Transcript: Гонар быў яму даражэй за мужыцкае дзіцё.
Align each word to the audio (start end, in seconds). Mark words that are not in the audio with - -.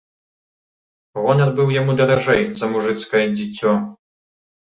Гонар 1.25 1.51
быў 1.59 1.67
яму 1.81 1.95
даражэй 2.01 2.41
за 2.61 2.65
мужыцкае 2.73 3.23
дзіцё. 3.37 3.71